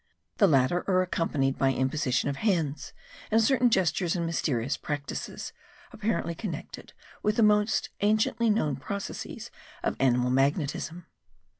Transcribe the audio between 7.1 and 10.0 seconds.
with the most anciently known processes of